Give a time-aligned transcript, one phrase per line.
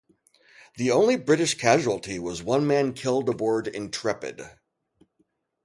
[0.77, 4.41] The only British casualty was one man killed aboard "Intrepid".